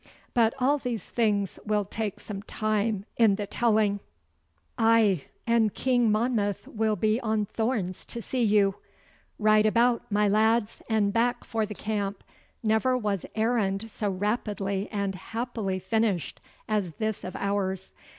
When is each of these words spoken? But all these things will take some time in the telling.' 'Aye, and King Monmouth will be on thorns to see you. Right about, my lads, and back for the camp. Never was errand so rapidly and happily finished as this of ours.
But 0.33 0.55
all 0.57 0.79
these 0.79 1.05
things 1.05 1.59
will 1.63 1.85
take 1.85 2.19
some 2.19 2.41
time 2.41 3.05
in 3.17 3.35
the 3.35 3.45
telling.' 3.45 3.99
'Aye, 4.79 5.25
and 5.45 5.75
King 5.75 6.11
Monmouth 6.11 6.67
will 6.67 6.95
be 6.95 7.19
on 7.21 7.45
thorns 7.45 8.03
to 8.05 8.19
see 8.19 8.41
you. 8.41 8.77
Right 9.37 9.67
about, 9.67 10.11
my 10.11 10.27
lads, 10.27 10.81
and 10.89 11.13
back 11.13 11.43
for 11.43 11.67
the 11.67 11.75
camp. 11.75 12.23
Never 12.63 12.97
was 12.97 13.27
errand 13.35 13.91
so 13.91 14.09
rapidly 14.09 14.89
and 14.91 15.13
happily 15.13 15.77
finished 15.77 16.41
as 16.67 16.93
this 16.93 17.23
of 17.23 17.35
ours. 17.35 17.93